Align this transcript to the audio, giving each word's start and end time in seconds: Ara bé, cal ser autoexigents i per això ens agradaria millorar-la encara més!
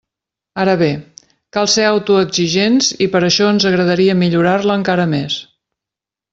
Ara 0.61 0.71
bé, 0.81 0.87
cal 1.57 1.69
ser 1.73 1.85
autoexigents 1.89 2.89
i 3.07 3.09
per 3.17 3.23
això 3.29 3.53
ens 3.57 3.69
agradaria 3.73 4.19
millorar-la 4.25 4.81
encara 4.83 5.09
més! 5.17 5.41